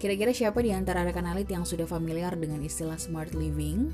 [0.00, 3.92] Kira-kira siapa di antara rekan alit yang sudah familiar dengan istilah smart living?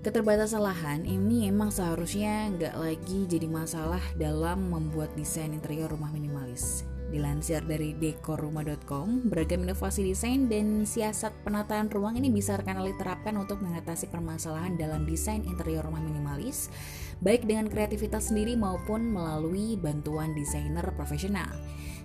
[0.00, 6.88] Keterbatasan lahan ini emang seharusnya nggak lagi jadi masalah dalam membuat desain interior rumah minimalis.
[7.12, 13.36] Dilansir dari dekorrumah.com, beragam inovasi desain dan siasat penataan ruang ini bisa rekan alit terapkan
[13.36, 16.72] untuk mengatasi permasalahan dalam desain interior rumah minimalis,
[17.20, 21.52] baik dengan kreativitas sendiri maupun melalui bantuan desainer profesional.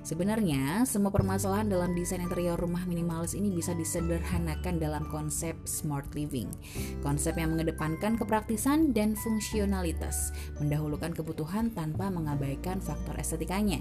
[0.02, 6.50] Sebenarnya, semua permasalahan dalam desain interior rumah minimalis ini bisa disederhanakan dalam konsep smart living.
[7.05, 13.78] Konsep yang mengedepankan kepraktisan dan fungsionalitas, mendahulukan kebutuhan tanpa mengabaikan faktor estetikanya.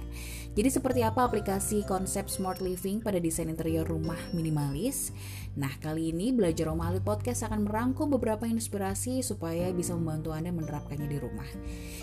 [0.53, 5.17] Jadi seperti apa aplikasi konsep smart living pada desain interior rumah minimalis?
[5.57, 11.09] Nah, kali ini Belajar Romali Podcast akan merangkum beberapa inspirasi supaya bisa membantu Anda menerapkannya
[11.09, 11.49] di rumah.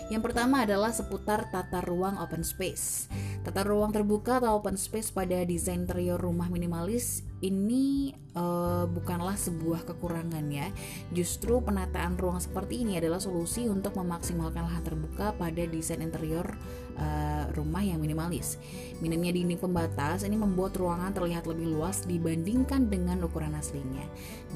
[0.09, 3.07] Yang pertama adalah seputar tata ruang open space.
[3.45, 4.06] Tata ruang terbuka
[4.39, 10.73] atau open space pada desain interior rumah minimalis ini uh, bukanlah sebuah kekurangan ya.
[11.13, 16.57] Justru penataan ruang seperti ini adalah solusi untuk memaksimalkan lahan terbuka pada desain interior
[16.97, 18.57] uh, rumah yang minimalis.
[19.01, 24.05] Minimnya dinding pembatas ini membuat ruangan terlihat lebih luas dibandingkan dengan ukuran aslinya.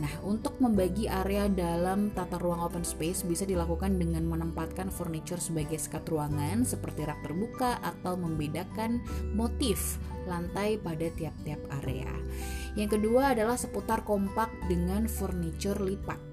[0.02, 5.78] Nah, untuk membagi area dalam tata ruang open space bisa dilakukan dengan menempatkan furniture sebagai
[5.78, 9.02] sekat ruangan seperti rak terbuka atau membedakan
[9.38, 12.10] motif lantai pada tiap-tiap area.
[12.80, 16.31] Yang kedua adalah seputar kompak dengan furniture lipat.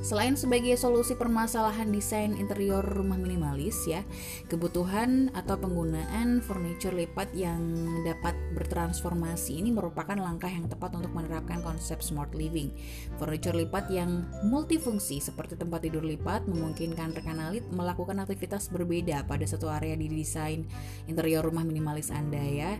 [0.00, 4.00] Selain sebagai solusi permasalahan desain interior rumah minimalis ya,
[4.48, 7.60] kebutuhan atau penggunaan furniture lipat yang
[8.02, 12.72] dapat bertransformasi ini merupakan langkah yang tepat untuk menerapkan konsep smart living.
[13.20, 19.44] Furniture lipat yang multifungsi seperti tempat tidur lipat memungkinkan rekan alit melakukan aktivitas berbeda pada
[19.44, 20.64] satu area di desain
[21.04, 22.72] interior rumah minimalis Anda ya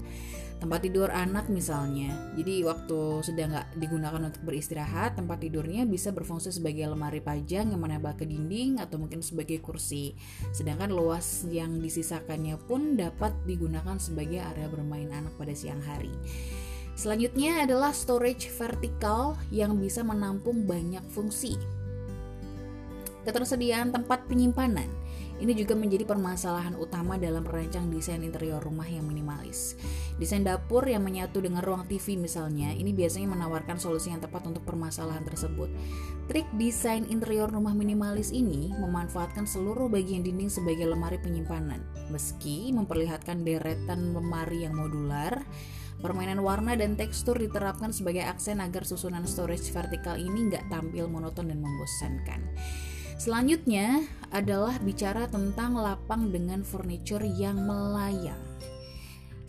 [0.63, 2.15] tempat tidur anak misalnya.
[2.39, 7.83] Jadi waktu sudah nggak digunakan untuk beristirahat, tempat tidurnya bisa berfungsi sebagai lemari pajang yang
[7.83, 10.15] menempel ke dinding atau mungkin sebagai kursi.
[10.55, 16.15] Sedangkan luas yang disisakannya pun dapat digunakan sebagai area bermain anak pada siang hari.
[16.95, 21.59] Selanjutnya adalah storage vertikal yang bisa menampung banyak fungsi.
[23.27, 25.02] Ketersediaan tempat penyimpanan
[25.43, 29.75] ini juga menjadi permasalahan utama dalam merancang desain interior rumah yang minimalis.
[30.23, 34.63] Desain dapur yang menyatu dengan ruang TV misalnya, ini biasanya menawarkan solusi yang tepat untuk
[34.63, 35.67] permasalahan tersebut.
[36.31, 41.83] Trik desain interior rumah minimalis ini memanfaatkan seluruh bagian dinding sebagai lemari penyimpanan.
[42.15, 45.43] Meski memperlihatkan deretan lemari yang modular,
[46.03, 51.47] Permainan warna dan tekstur diterapkan sebagai aksen agar susunan storage vertikal ini nggak tampil monoton
[51.47, 52.43] dan membosankan.
[53.21, 58.41] Selanjutnya adalah bicara tentang lapang dengan furniture yang melayang.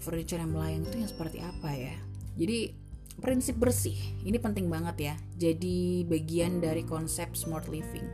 [0.03, 1.95] Furniture yang melayang itu yang seperti apa ya?
[2.35, 2.75] Jadi
[3.21, 3.95] prinsip bersih
[4.27, 5.15] ini penting banget ya.
[5.39, 8.05] Jadi bagian dari konsep smart living.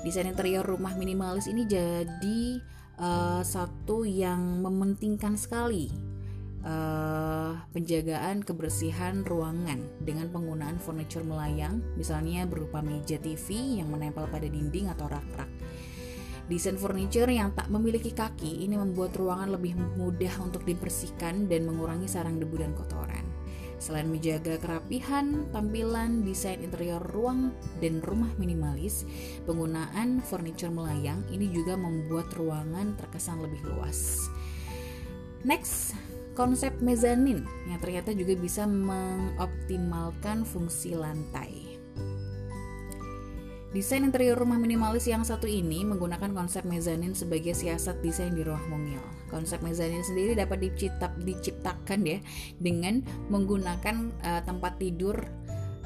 [0.00, 2.40] Desain interior rumah minimalis ini jadi
[2.96, 5.92] uh, satu yang mementingkan sekali
[6.64, 14.48] uh, penjagaan kebersihan ruangan dengan penggunaan furniture melayang, misalnya berupa meja TV yang menempel pada
[14.48, 15.48] dinding atau rak-rak.
[16.50, 22.10] Desain furniture yang tak memiliki kaki ini membuat ruangan lebih mudah untuk dibersihkan dan mengurangi
[22.10, 23.22] sarang debu dan kotoran.
[23.80, 29.08] Selain menjaga kerapihan, tampilan, desain interior ruang dan rumah minimalis,
[29.48, 34.28] penggunaan furniture melayang ini juga membuat ruangan terkesan lebih luas.
[35.46, 35.96] Next,
[36.40, 41.76] konsep mezanin yang ternyata juga bisa mengoptimalkan fungsi lantai.
[43.76, 48.72] Desain interior rumah minimalis yang satu ini menggunakan konsep mezanin sebagai siasat desain di ruang
[48.72, 49.04] mungil.
[49.28, 52.18] Konsep mezanin sendiri dapat diciptak, diciptakan ya
[52.56, 55.20] dengan menggunakan uh, tempat tidur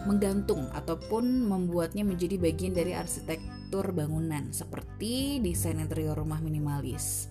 [0.06, 7.26] menggantung ataupun membuatnya menjadi bagian dari arsitektur bangunan seperti desain interior rumah minimalis.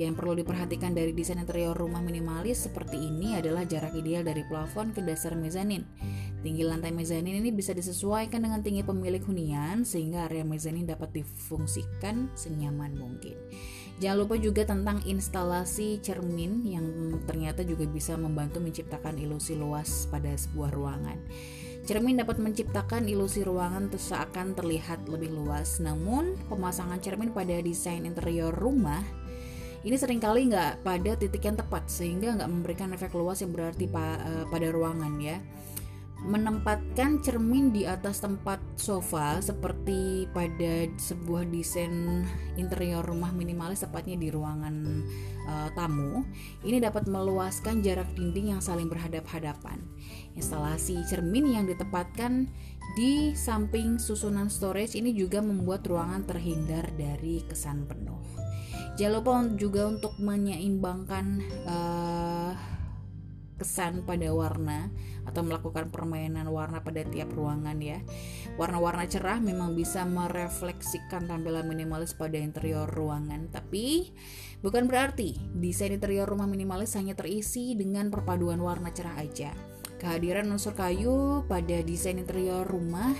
[0.00, 4.96] Yang perlu diperhatikan dari desain interior rumah minimalis seperti ini adalah jarak ideal dari plafon
[4.96, 5.84] ke dasar mezanin.
[6.40, 12.32] Tinggi lantai mezanin ini bisa disesuaikan dengan tinggi pemilik hunian sehingga area mezanin dapat difungsikan
[12.32, 13.36] senyaman mungkin.
[14.00, 16.88] Jangan lupa juga tentang instalasi cermin yang
[17.28, 21.20] ternyata juga bisa membantu menciptakan ilusi luas pada sebuah ruangan.
[21.84, 28.56] Cermin dapat menciptakan ilusi ruangan seakan terlihat lebih luas, namun pemasangan cermin pada desain interior
[28.56, 29.04] rumah
[29.80, 33.88] ini sering kali nggak pada titik yang tepat sehingga nggak memberikan efek luas yang berarti
[33.88, 35.40] pa, uh, pada ruangan ya
[36.20, 42.24] menempatkan cermin di atas tempat sofa seperti pada sebuah desain
[42.60, 45.00] interior rumah minimalis tepatnya di ruangan
[45.48, 46.20] uh, tamu
[46.60, 49.80] ini dapat meluaskan jarak dinding yang saling berhadap-hadapan.
[50.36, 52.52] Instalasi cermin yang ditempatkan
[53.00, 58.20] di samping susunan storage ini juga membuat ruangan terhindar dari kesan penuh.
[59.00, 61.26] Jangan lupa juga untuk menyeimbangkan
[61.64, 62.52] uh,
[63.60, 64.88] kesan pada warna
[65.28, 68.00] atau melakukan permainan warna pada tiap ruangan ya.
[68.56, 74.16] Warna-warna cerah memang bisa merefleksikan tampilan minimalis pada interior ruangan, tapi
[74.64, 79.52] bukan berarti desain interior rumah minimalis hanya terisi dengan perpaduan warna cerah aja.
[80.00, 83.12] Kehadiran unsur kayu pada desain interior rumah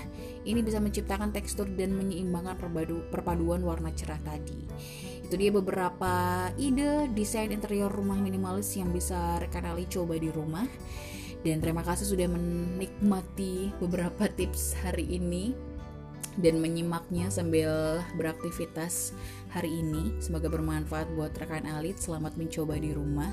[0.49, 4.65] ini bisa menciptakan tekstur dan menyeimbangkan perpadu, perpaduan warna cerah tadi.
[5.31, 6.11] Itu dia beberapa
[6.59, 10.67] ide desain interior rumah minimalis yang bisa rekan Ali coba di rumah.
[11.39, 15.55] Dan terima kasih sudah menikmati beberapa tips hari ini
[16.35, 19.15] dan menyimaknya sambil beraktivitas
[19.55, 20.11] hari ini.
[20.19, 22.03] Semoga bermanfaat buat rekan Alit.
[22.03, 23.31] Selamat mencoba di rumah.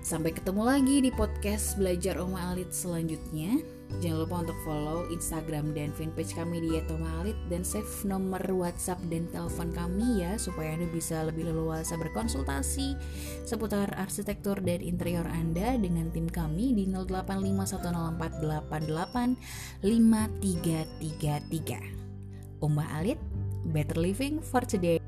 [0.00, 3.75] Sampai ketemu lagi di podcast Belajar Oma Alit selanjutnya.
[3.96, 9.00] Jangan lupa untuk follow Instagram dan fanpage kami di Oma Alit dan save nomor WhatsApp
[9.08, 12.92] dan telepon kami ya supaya Anda bisa lebih leluasa berkonsultasi
[13.48, 16.84] seputar arsitektur dan interior Anda dengan tim kami di
[19.80, 22.60] 085104885333.
[22.60, 23.16] Oma Alit,
[23.70, 25.05] better living for today.